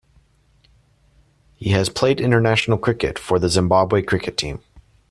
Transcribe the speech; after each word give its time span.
He 1.53 1.69
has 1.73 1.87
played 1.89 2.19
international 2.19 2.79
cricket 2.79 3.19
for 3.19 3.37
the 3.37 3.49
Zimbabwe 3.49 4.01
cricket 4.01 4.35
team. 4.35 4.61